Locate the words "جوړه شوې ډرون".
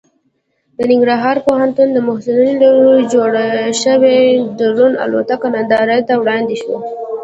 3.13-4.93